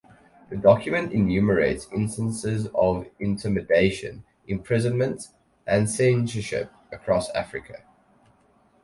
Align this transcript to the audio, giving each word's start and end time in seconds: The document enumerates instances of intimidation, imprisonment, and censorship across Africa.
The 0.49 0.57
document 0.57 1.13
enumerates 1.13 1.85
instances 1.93 2.65
of 2.73 3.05
intimidation, 3.19 4.23
imprisonment, 4.47 5.27
and 5.67 5.87
censorship 5.87 6.71
across 6.91 7.29
Africa. 7.35 7.83